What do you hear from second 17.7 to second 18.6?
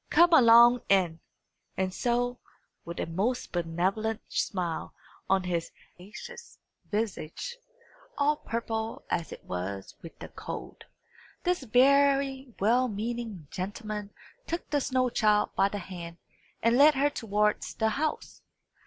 the house.